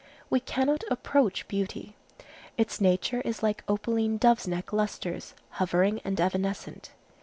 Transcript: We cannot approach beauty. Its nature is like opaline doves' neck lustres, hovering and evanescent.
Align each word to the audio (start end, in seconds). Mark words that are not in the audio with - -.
We 0.31 0.39
cannot 0.39 0.83
approach 0.89 1.47
beauty. 1.47 1.95
Its 2.57 2.81
nature 2.81 3.21
is 3.23 3.43
like 3.43 3.63
opaline 3.67 4.17
doves' 4.17 4.47
neck 4.47 4.73
lustres, 4.73 5.35
hovering 5.51 6.01
and 6.03 6.19
evanescent. 6.19 6.89